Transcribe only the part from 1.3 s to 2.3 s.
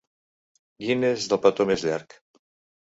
del petó més llarg.